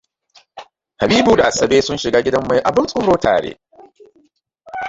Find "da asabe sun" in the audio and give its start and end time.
1.35-1.97